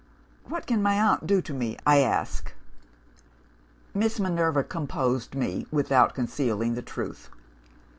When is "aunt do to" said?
0.99-1.53